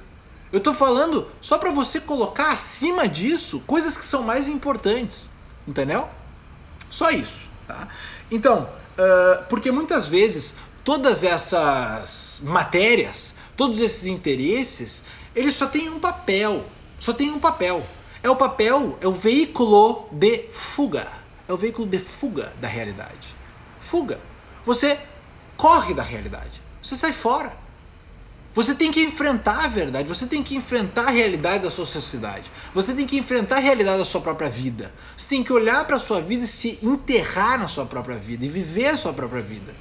Eu 0.50 0.59
estou 0.59 0.73
falando 0.73 1.28
só 1.43 1.59
para 1.59 1.71
você 1.71 2.00
colocar 2.00 2.52
acima 2.52 3.07
disso 3.07 3.62
coisas 3.67 3.99
que 3.99 4.05
são 4.05 4.23
mais 4.23 4.49
importantes, 4.49 5.28
entendeu? 5.67 6.09
Só 6.90 7.11
isso, 7.11 7.50
tá? 7.66 7.88
Então, 8.30 8.71
uh, 8.99 9.45
porque 9.49 9.71
muitas 9.71 10.07
vezes 10.07 10.57
todas 10.85 11.23
essas 11.23 12.40
matérias, 12.45 13.35
todos 13.57 13.80
esses 13.80 14.07
interesses, 14.07 15.04
eles 15.35 15.54
só 15.54 15.66
têm 15.66 15.88
um 15.88 16.00
papel, 16.00 16.64
só 16.99 17.12
tem 17.12 17.30
um 17.30 17.38
papel. 17.38 17.87
É 18.23 18.28
o 18.30 18.37
papel, 18.37 18.99
é 19.00 19.07
o 19.07 19.12
veículo 19.12 20.09
de 20.11 20.49
fuga. 20.52 21.07
É 21.47 21.52
o 21.52 21.57
veículo 21.57 21.87
de 21.87 21.99
fuga 21.99 22.52
da 22.61 22.66
realidade. 22.68 23.35
Fuga. 23.80 24.21
Você 24.64 24.99
corre 25.57 25.95
da 25.95 26.02
realidade. 26.02 26.62
Você 26.83 26.97
sai 26.97 27.12
fora. 27.12 27.57
Você 28.59 28.75
tem 28.75 28.91
que 28.91 29.00
enfrentar 29.00 29.67
a 29.67 29.69
verdade, 29.69 30.09
você 30.09 30.27
tem 30.27 30.43
que 30.43 30.57
enfrentar 30.57 31.07
a 31.07 31.11
realidade 31.12 31.62
da 31.62 31.71
sua 31.71 31.85
sociedade, 31.85 32.50
você 32.75 32.93
tem 32.93 33.07
que 33.07 33.17
enfrentar 33.17 33.59
a 33.59 33.61
realidade 33.61 33.99
da 33.99 34.05
sua 34.05 34.21
própria 34.21 34.50
vida. 34.50 34.93
Você 35.17 35.29
tem 35.29 35.45
que 35.45 35.53
olhar 35.53 35.87
para 35.87 35.95
a 35.95 36.00
sua 36.00 36.21
vida 36.21 36.43
e 36.43 36.49
se 36.49 36.77
enterrar 36.83 37.57
na 37.57 37.69
sua 37.69 37.87
própria 37.87 38.17
vida 38.17 38.45
e 38.45 38.49
viver 38.49 38.88
a 38.88 38.97
sua 38.97 39.12
própria 39.12 39.41
vida. 39.41 39.73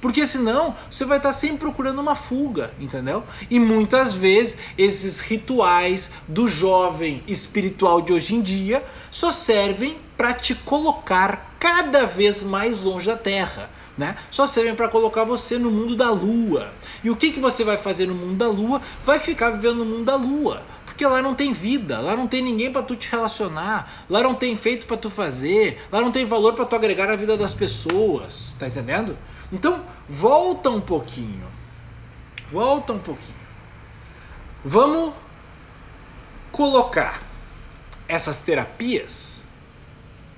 Porque 0.00 0.26
senão 0.26 0.74
você 0.90 1.04
vai 1.04 1.18
estar 1.18 1.34
sempre 1.34 1.58
procurando 1.58 2.00
uma 2.00 2.14
fuga, 2.14 2.72
entendeu? 2.80 3.24
E 3.50 3.60
muitas 3.60 4.14
vezes 4.14 4.56
esses 4.78 5.20
rituais 5.20 6.10
do 6.26 6.48
jovem 6.48 7.22
espiritual 7.28 8.00
de 8.00 8.14
hoje 8.14 8.36
em 8.36 8.40
dia 8.40 8.82
só 9.10 9.32
servem 9.32 9.98
para 10.16 10.32
te 10.32 10.54
colocar 10.54 11.56
cada 11.60 12.06
vez 12.06 12.42
mais 12.42 12.80
longe 12.80 13.04
da 13.04 13.18
Terra 13.18 13.68
né? 13.96 14.16
Só 14.30 14.46
servem 14.46 14.74
para 14.74 14.88
colocar 14.88 15.24
você 15.24 15.58
no 15.58 15.70
mundo 15.70 15.94
da 15.94 16.10
lua. 16.10 16.72
E 17.02 17.10
o 17.10 17.16
que, 17.16 17.30
que 17.30 17.40
você 17.40 17.64
vai 17.64 17.76
fazer 17.76 18.06
no 18.06 18.14
mundo 18.14 18.36
da 18.36 18.48
lua? 18.48 18.80
Vai 19.04 19.18
ficar 19.18 19.50
vivendo 19.50 19.76
no 19.78 19.84
mundo 19.84 20.04
da 20.04 20.16
lua. 20.16 20.64
Porque 20.84 21.06
lá 21.06 21.20
não 21.20 21.34
tem 21.34 21.52
vida, 21.52 22.00
lá 22.00 22.16
não 22.16 22.28
tem 22.28 22.40
ninguém 22.40 22.70
para 22.70 22.82
tu 22.82 22.94
te 22.94 23.10
relacionar, 23.10 24.04
lá 24.08 24.22
não 24.22 24.32
tem 24.32 24.56
feito 24.56 24.86
para 24.86 24.96
tu 24.96 25.10
fazer, 25.10 25.82
lá 25.90 26.00
não 26.00 26.12
tem 26.12 26.24
valor 26.24 26.52
para 26.52 26.64
tu 26.64 26.76
agregar 26.76 27.10
a 27.10 27.16
vida 27.16 27.36
das 27.36 27.52
pessoas, 27.52 28.54
tá 28.60 28.68
entendendo? 28.68 29.18
Então, 29.52 29.84
volta 30.08 30.70
um 30.70 30.80
pouquinho. 30.80 31.48
Volta 32.50 32.92
um 32.92 33.00
pouquinho. 33.00 33.38
Vamos 34.64 35.14
colocar 36.52 37.20
essas 38.06 38.38
terapias 38.38 39.42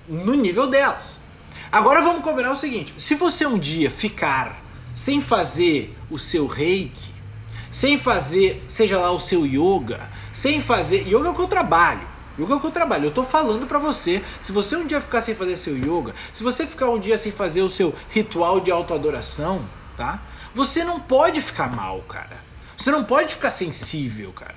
no 0.08 0.32
nível 0.32 0.66
delas. 0.66 1.20
Agora 1.70 2.00
vamos 2.00 2.22
combinar 2.22 2.52
o 2.52 2.56
seguinte: 2.56 2.94
se 2.96 3.14
você 3.14 3.46
um 3.46 3.58
dia 3.58 3.90
ficar 3.90 4.62
sem 4.94 5.20
fazer 5.20 5.96
o 6.10 6.18
seu 6.18 6.46
reiki, 6.46 7.12
sem 7.70 7.98
fazer, 7.98 8.64
seja 8.66 8.98
lá 8.98 9.10
o 9.10 9.18
seu 9.18 9.44
yoga, 9.44 10.10
sem 10.32 10.60
fazer. 10.60 11.06
Yoga 11.06 11.28
é 11.28 11.30
o 11.30 11.34
que 11.34 11.42
eu 11.42 11.48
trabalho. 11.48 12.08
Yoga 12.38 12.54
é 12.54 12.56
o 12.56 12.60
que 12.60 12.66
eu 12.66 12.70
trabalho. 12.70 13.06
Eu 13.06 13.10
tô 13.10 13.24
falando 13.24 13.66
para 13.66 13.78
você. 13.78 14.22
Se 14.40 14.52
você 14.52 14.76
um 14.76 14.86
dia 14.86 15.00
ficar 15.00 15.20
sem 15.20 15.34
fazer 15.34 15.56
seu 15.56 15.76
yoga, 15.76 16.14
se 16.32 16.42
você 16.42 16.66
ficar 16.66 16.88
um 16.90 16.98
dia 16.98 17.18
sem 17.18 17.32
fazer 17.32 17.62
o 17.62 17.68
seu 17.68 17.94
ritual 18.10 18.60
de 18.60 18.70
autoadoração, 18.70 19.66
tá? 19.96 20.22
Você 20.54 20.84
não 20.84 21.00
pode 21.00 21.40
ficar 21.40 21.74
mal, 21.74 22.00
cara. 22.02 22.44
Você 22.76 22.90
não 22.90 23.04
pode 23.04 23.34
ficar 23.34 23.50
sensível, 23.50 24.32
cara. 24.32 24.56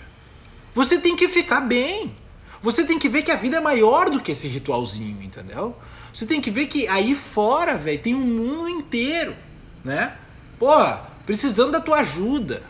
Você 0.73 0.97
tem 0.97 1.15
que 1.15 1.27
ficar 1.27 1.61
bem. 1.61 2.15
Você 2.61 2.85
tem 2.85 2.99
que 2.99 3.09
ver 3.09 3.23
que 3.23 3.31
a 3.31 3.35
vida 3.35 3.57
é 3.57 3.61
maior 3.61 4.09
do 4.09 4.19
que 4.19 4.31
esse 4.31 4.47
ritualzinho, 4.47 5.21
entendeu? 5.21 5.75
Você 6.13 6.25
tem 6.25 6.41
que 6.41 6.51
ver 6.51 6.67
que 6.67 6.87
aí 6.87 7.15
fora, 7.15 7.75
velho, 7.75 7.99
tem 7.99 8.15
um 8.15 8.19
mundo 8.19 8.69
inteiro, 8.69 9.35
né? 9.83 10.15
Porra, 10.57 11.09
precisando 11.25 11.71
da 11.71 11.79
tua 11.79 11.99
ajuda, 11.99 12.63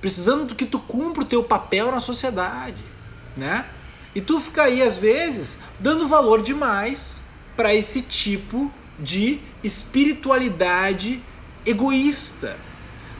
precisando 0.00 0.46
do 0.46 0.54
que 0.54 0.66
tu 0.66 0.78
cumpra 0.78 1.22
o 1.22 1.26
teu 1.26 1.42
papel 1.42 1.90
na 1.90 2.00
sociedade, 2.00 2.82
né? 3.36 3.66
E 4.14 4.20
tu 4.20 4.40
fica 4.40 4.64
aí 4.64 4.82
às 4.82 4.98
vezes 4.98 5.58
dando 5.80 6.06
valor 6.06 6.42
demais 6.42 7.22
para 7.56 7.74
esse 7.74 8.02
tipo 8.02 8.70
de 8.98 9.40
espiritualidade 9.62 11.22
egoísta. 11.66 12.56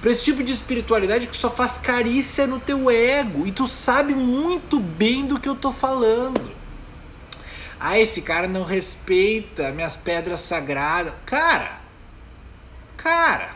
Para 0.00 0.12
esse 0.12 0.24
tipo 0.24 0.42
de 0.42 0.52
espiritualidade 0.52 1.26
que 1.26 1.36
só 1.36 1.50
faz 1.50 1.78
carícia 1.78 2.46
no 2.46 2.60
teu 2.60 2.90
ego. 2.90 3.46
E 3.46 3.52
tu 3.52 3.66
sabe 3.66 4.14
muito 4.14 4.78
bem 4.78 5.24
do 5.24 5.40
que 5.40 5.48
eu 5.48 5.54
tô 5.54 5.72
falando. 5.72 6.52
Ah, 7.78 7.98
esse 7.98 8.22
cara 8.22 8.46
não 8.46 8.64
respeita 8.64 9.72
minhas 9.72 9.96
pedras 9.96 10.40
sagradas. 10.40 11.12
Cara, 11.26 11.80
cara, 12.96 13.54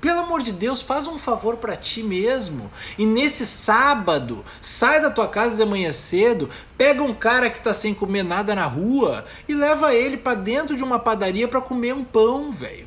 pelo 0.00 0.20
amor 0.20 0.42
de 0.42 0.52
Deus, 0.52 0.82
faz 0.82 1.06
um 1.06 1.18
favor 1.18 1.56
para 1.56 1.74
ti 1.74 2.02
mesmo. 2.02 2.70
E 2.96 3.04
nesse 3.04 3.46
sábado, 3.46 4.44
sai 4.60 5.00
da 5.00 5.10
tua 5.10 5.28
casa 5.28 5.56
de 5.56 5.68
manhã 5.68 5.90
cedo, 5.90 6.48
pega 6.76 7.02
um 7.02 7.14
cara 7.14 7.50
que 7.50 7.60
tá 7.60 7.74
sem 7.74 7.92
comer 7.94 8.22
nada 8.22 8.54
na 8.54 8.66
rua 8.66 9.24
e 9.48 9.54
leva 9.54 9.94
ele 9.94 10.16
para 10.16 10.34
dentro 10.34 10.76
de 10.76 10.84
uma 10.84 10.98
padaria 10.98 11.48
para 11.48 11.60
comer 11.60 11.94
um 11.94 12.04
pão, 12.04 12.52
velho. 12.52 12.86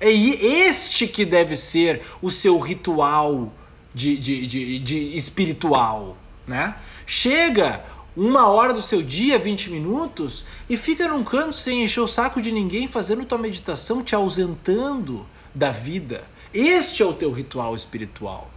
É 0.00 0.10
este 0.10 1.06
que 1.06 1.24
deve 1.24 1.56
ser 1.56 2.02
o 2.22 2.30
seu 2.30 2.58
ritual 2.58 3.52
de, 3.92 4.16
de, 4.16 4.46
de, 4.46 4.78
de 4.78 5.16
espiritual, 5.16 6.16
né? 6.46 6.74
Chega 7.06 7.84
uma 8.16 8.48
hora 8.48 8.72
do 8.72 8.82
seu 8.82 9.02
dia, 9.02 9.38
20 9.38 9.70
minutos, 9.70 10.44
e 10.68 10.76
fica 10.76 11.08
num 11.08 11.22
canto 11.22 11.54
sem 11.54 11.84
encher 11.84 12.00
o 12.00 12.08
saco 12.08 12.42
de 12.42 12.50
ninguém, 12.50 12.88
fazendo 12.88 13.24
tua 13.24 13.38
meditação, 13.38 14.02
te 14.02 14.14
ausentando 14.14 15.26
da 15.54 15.70
vida. 15.70 16.24
Este 16.52 17.02
é 17.02 17.06
o 17.06 17.12
teu 17.12 17.30
ritual 17.30 17.74
espiritual. 17.76 18.50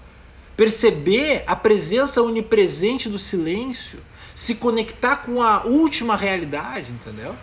Perceber 0.58 1.44
a 1.46 1.56
presença 1.56 2.22
onipresente 2.22 3.10
do 3.10 3.20
silêncio, 3.20 4.00
se 4.34 4.56
conectar 4.56 5.18
com 5.18 5.42
a 5.42 5.64
última 5.64 6.16
realidade, 6.16 6.92
entendeu? 6.92 7.36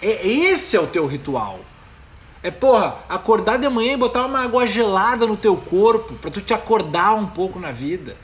É, 0.00 0.26
esse 0.26 0.76
é 0.76 0.80
o 0.80 0.86
teu 0.86 1.06
ritual. 1.06 1.60
É, 2.42 2.50
porra, 2.50 2.96
acordar 3.08 3.58
de 3.58 3.68
manhã 3.68 3.92
e 3.92 3.96
botar 3.98 4.24
uma 4.24 4.40
água 4.40 4.66
gelada 4.66 5.26
no 5.26 5.36
teu 5.36 5.56
corpo 5.56 6.14
para 6.14 6.30
tu 6.30 6.40
te 6.40 6.54
acordar 6.54 7.14
um 7.14 7.26
pouco 7.26 7.58
na 7.58 7.70
vida. 7.70 8.16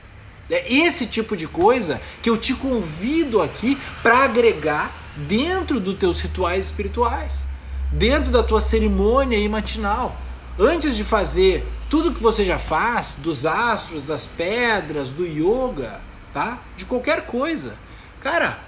É 0.50 0.72
esse 0.72 1.06
tipo 1.06 1.36
de 1.36 1.46
coisa 1.46 2.00
que 2.22 2.30
eu 2.30 2.36
te 2.36 2.54
convido 2.54 3.42
aqui 3.42 3.76
para 4.02 4.24
agregar 4.24 4.92
dentro 5.16 5.80
dos 5.80 5.98
teus 5.98 6.20
rituais 6.20 6.66
espirituais, 6.66 7.46
dentro 7.90 8.30
da 8.30 8.42
tua 8.42 8.60
cerimônia 8.60 9.48
matinal. 9.48 10.16
Antes 10.58 10.96
de 10.96 11.04
fazer 11.04 11.66
tudo 11.90 12.12
que 12.12 12.22
você 12.22 12.44
já 12.44 12.58
faz, 12.58 13.16
dos 13.16 13.44
astros, 13.44 14.06
das 14.06 14.24
pedras, 14.24 15.10
do 15.10 15.24
yoga, 15.24 16.00
tá? 16.32 16.60
De 16.76 16.84
qualquer 16.84 17.26
coisa. 17.26 17.76
Cara, 18.20 18.58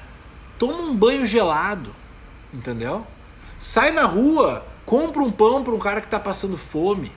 toma 0.58 0.82
um 0.82 0.96
banho 0.96 1.24
gelado, 1.24 1.94
entendeu? 2.52 3.06
Sai 3.58 3.90
na 3.90 4.04
rua, 4.04 4.66
compra 4.84 5.22
um 5.22 5.30
pão 5.30 5.62
para 5.62 5.74
um 5.74 5.78
cara 5.78 6.00
que 6.00 6.06
está 6.06 6.20
passando 6.20 6.56
fome. 6.56 7.12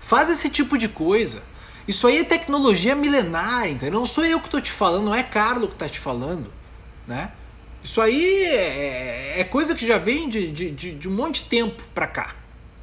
Faz 0.00 0.30
esse 0.30 0.48
tipo 0.48 0.76
de 0.76 0.88
coisa. 0.88 1.42
Isso 1.86 2.06
aí 2.06 2.18
é 2.18 2.24
tecnologia 2.24 2.94
milenar, 2.96 3.68
entendeu? 3.68 4.00
Não 4.00 4.06
sou 4.06 4.24
eu 4.24 4.40
que 4.40 4.46
estou 4.46 4.60
te 4.60 4.72
falando, 4.72 5.04
não 5.04 5.14
é 5.14 5.22
Carlos 5.22 5.68
que 5.68 5.74
está 5.74 5.88
te 5.88 6.00
falando, 6.00 6.52
né? 7.06 7.30
Isso 7.82 8.00
aí 8.00 8.44
é, 8.44 9.40
é, 9.40 9.44
coisa 9.44 9.74
que 9.74 9.86
já 9.86 9.96
vem 9.96 10.28
de, 10.28 10.50
de, 10.50 10.70
de, 10.72 10.92
de 10.92 11.08
um 11.08 11.12
monte 11.12 11.44
de 11.44 11.48
tempo 11.48 11.82
para 11.94 12.08
cá, 12.08 12.34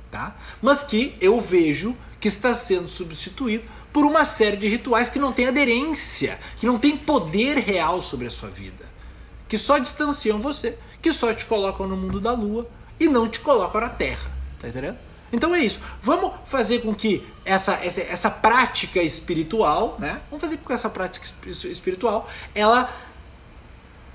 tá? 0.09 0.35
Mas 0.61 0.83
que 0.83 1.17
eu 1.19 1.41
vejo 1.41 1.97
que 2.21 2.29
está 2.29 2.55
sendo 2.55 2.87
substituído 2.87 3.65
por 3.91 4.05
uma 4.05 4.23
série 4.23 4.55
de 4.55 4.69
rituais 4.69 5.09
que 5.09 5.19
não 5.19 5.33
tem 5.33 5.47
aderência, 5.47 6.39
que 6.55 6.65
não 6.65 6.79
tem 6.79 6.95
poder 6.95 7.57
real 7.57 8.01
sobre 8.01 8.27
a 8.27 8.31
sua 8.31 8.49
vida, 8.49 8.85
que 9.49 9.57
só 9.57 9.77
distanciam 9.77 10.39
você, 10.39 10.79
que 11.01 11.11
só 11.11 11.33
te 11.33 11.45
colocam 11.45 11.85
no 11.85 11.97
mundo 11.97 12.21
da 12.21 12.31
lua 12.31 12.69
e 12.97 13.09
não 13.09 13.27
te 13.27 13.41
colocam 13.41 13.81
na 13.81 13.89
terra. 13.89 14.31
Tá 14.57 14.69
entendendo? 14.69 14.97
Então 15.33 15.53
é 15.55 15.59
isso. 15.59 15.79
Vamos 15.99 16.31
fazer 16.45 16.81
com 16.81 16.93
que 16.93 17.25
essa, 17.43 17.73
essa, 17.83 18.01
essa 18.01 18.29
prática 18.29 19.01
espiritual, 19.01 19.97
né? 19.99 20.21
Vamos 20.29 20.43
fazer 20.43 20.57
com 20.57 20.67
que 20.67 20.73
essa 20.73 20.91
prática 20.91 21.25
espiritual 21.67 22.29
ela 22.53 22.87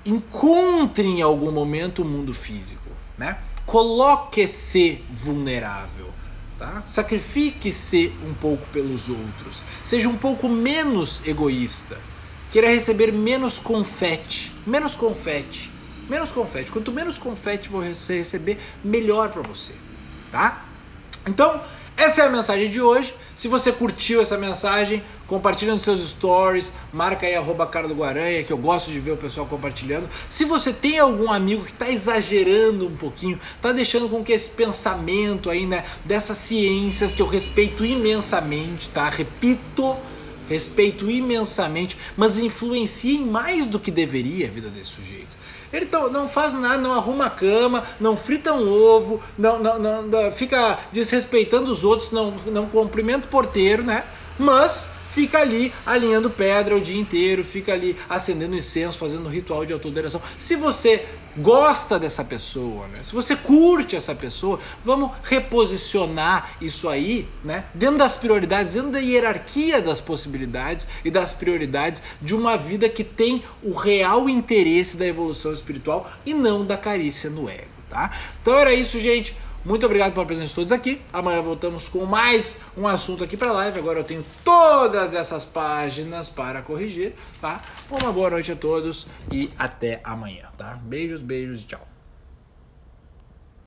encontre 0.06 1.08
em 1.08 1.20
algum 1.20 1.50
momento 1.50 2.02
o 2.02 2.04
mundo 2.04 2.32
físico, 2.32 2.88
né? 3.18 3.36
Coloque-se 3.66 5.04
vulnerável, 5.10 6.08
tá? 6.56 6.84
Sacrifique-se 6.86 8.12
um 8.24 8.32
pouco 8.32 8.64
pelos 8.68 9.08
outros. 9.08 9.64
Seja 9.82 10.08
um 10.08 10.16
pouco 10.16 10.48
menos 10.48 11.26
egoísta. 11.26 11.98
Queira 12.52 12.68
receber 12.68 13.12
menos 13.12 13.58
confete, 13.58 14.54
menos 14.64 14.94
confete, 14.94 15.68
menos 16.08 16.30
confete. 16.30 16.70
Quanto 16.70 16.92
menos 16.92 17.18
confete 17.18 17.68
você 17.68 18.18
receber, 18.18 18.58
melhor 18.84 19.30
para 19.30 19.42
você, 19.42 19.74
tá? 20.30 20.67
Então, 21.28 21.60
essa 21.96 22.22
é 22.22 22.26
a 22.26 22.30
mensagem 22.30 22.70
de 22.70 22.80
hoje. 22.80 23.14
Se 23.36 23.48
você 23.48 23.70
curtiu 23.70 24.20
essa 24.22 24.38
mensagem, 24.38 25.02
compartilha 25.26 25.72
nos 25.72 25.82
seus 25.82 26.00
stories, 26.08 26.72
marca 26.92 27.26
aí 27.26 27.34
arroba 27.34 27.64
Guaranha, 27.64 28.42
que 28.42 28.52
eu 28.52 28.56
gosto 28.56 28.90
de 28.90 28.98
ver 28.98 29.12
o 29.12 29.16
pessoal 29.16 29.46
compartilhando. 29.46 30.08
Se 30.28 30.44
você 30.44 30.72
tem 30.72 30.98
algum 30.98 31.30
amigo 31.30 31.64
que 31.64 31.72
está 31.72 31.90
exagerando 31.90 32.86
um 32.86 32.96
pouquinho, 32.96 33.38
está 33.56 33.72
deixando 33.72 34.08
com 34.08 34.24
que 34.24 34.32
esse 34.32 34.48
pensamento 34.50 35.50
aí, 35.50 35.66
né, 35.66 35.84
dessas 36.04 36.38
ciências 36.38 37.12
que 37.12 37.20
eu 37.20 37.26
respeito 37.26 37.84
imensamente, 37.84 38.88
tá? 38.88 39.08
Repito, 39.08 39.96
respeito 40.48 41.10
imensamente, 41.10 41.96
mas 42.16 42.38
influenciem 42.38 43.26
mais 43.26 43.66
do 43.66 43.78
que 43.78 43.90
deveria 43.90 44.46
a 44.46 44.50
vida 44.50 44.70
desse 44.70 44.90
sujeito. 44.90 45.36
Ele 45.72 45.88
não 46.10 46.28
faz 46.28 46.54
nada, 46.54 46.78
não 46.78 46.92
arruma 46.92 47.26
a 47.26 47.30
cama, 47.30 47.84
não 48.00 48.16
frita 48.16 48.52
um 48.52 48.68
ovo, 48.68 49.20
não, 49.36 49.58
não, 49.58 50.02
não, 50.02 50.32
fica 50.32 50.78
desrespeitando 50.92 51.70
os 51.70 51.84
outros, 51.84 52.10
não, 52.10 52.32
não 52.46 52.66
cumprimenta 52.66 53.26
o 53.26 53.30
porteiro, 53.30 53.82
né? 53.82 54.04
Mas 54.38 54.90
fica 55.18 55.40
ali 55.40 55.72
alinhando 55.84 56.30
pedra 56.30 56.76
o 56.76 56.80
dia 56.80 56.96
inteiro, 56.96 57.42
fica 57.42 57.72
ali 57.72 57.96
acendendo 58.08 58.54
incenso, 58.54 58.96
fazendo 58.96 59.28
ritual 59.28 59.66
de 59.66 59.72
autoderação. 59.72 60.22
Se 60.38 60.54
você 60.54 61.04
gosta 61.36 61.98
dessa 61.98 62.24
pessoa, 62.24 62.86
né? 62.86 63.00
se 63.02 63.12
você 63.12 63.34
curte 63.34 63.96
essa 63.96 64.14
pessoa, 64.14 64.60
vamos 64.84 65.10
reposicionar 65.24 66.56
isso 66.60 66.88
aí 66.88 67.28
né? 67.42 67.64
dentro 67.74 67.98
das 67.98 68.14
prioridades, 68.14 68.74
dentro 68.74 68.90
da 68.90 69.00
hierarquia 69.00 69.82
das 69.82 70.00
possibilidades 70.00 70.86
e 71.04 71.10
das 71.10 71.32
prioridades 71.32 72.00
de 72.22 72.32
uma 72.32 72.56
vida 72.56 72.88
que 72.88 73.02
tem 73.02 73.42
o 73.60 73.72
real 73.72 74.28
interesse 74.28 74.96
da 74.96 75.06
evolução 75.06 75.52
espiritual 75.52 76.08
e 76.24 76.32
não 76.32 76.64
da 76.64 76.76
carícia 76.76 77.28
no 77.28 77.50
ego. 77.50 77.78
Tá? 77.88 78.12
Então 78.40 78.56
era 78.56 78.72
isso, 78.72 79.00
gente. 79.00 79.34
Muito 79.64 79.84
obrigado 79.84 80.12
pela 80.12 80.24
presença 80.24 80.48
de 80.48 80.54
todos 80.54 80.72
aqui. 80.72 81.00
Amanhã 81.12 81.42
voltamos 81.42 81.88
com 81.88 82.04
mais 82.04 82.60
um 82.76 82.86
assunto 82.86 83.24
aqui 83.24 83.36
para 83.36 83.52
live. 83.52 83.78
Agora 83.78 83.98
eu 83.98 84.04
tenho 84.04 84.24
todas 84.44 85.14
essas 85.14 85.44
páginas 85.44 86.28
para 86.28 86.62
corrigir, 86.62 87.14
tá? 87.40 87.62
Uma 87.90 88.12
boa 88.12 88.30
noite 88.30 88.52
a 88.52 88.56
todos 88.56 89.06
e 89.32 89.50
até 89.58 90.00
amanhã, 90.04 90.48
tá? 90.56 90.78
Beijos, 90.82 91.20
beijos 91.22 91.64
tchau. 91.64 91.97